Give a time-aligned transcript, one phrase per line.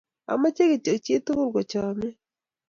[0.31, 2.09] Amache kityo chi tukul kochomya